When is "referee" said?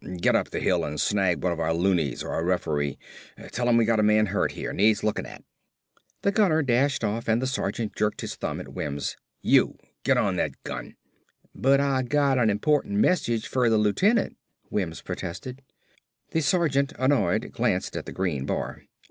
2.43-2.97